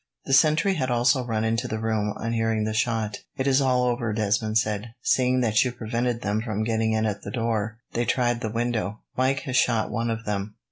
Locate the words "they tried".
7.93-8.41